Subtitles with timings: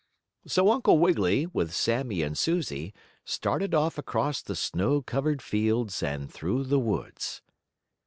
[0.47, 2.91] So Uncle Wiggily, with Sammie and Susie,
[3.23, 7.43] started off across the snow covered fields and through the woods.